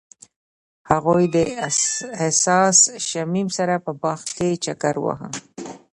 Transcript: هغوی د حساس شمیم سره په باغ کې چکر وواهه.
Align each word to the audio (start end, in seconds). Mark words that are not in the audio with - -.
هغوی 0.91 1.23
د 1.35 1.37
حساس 2.21 2.77
شمیم 3.09 3.47
سره 3.57 3.75
په 3.85 3.91
باغ 4.01 4.21
کې 4.37 4.49
چکر 4.63 4.95
وواهه. 4.99 5.29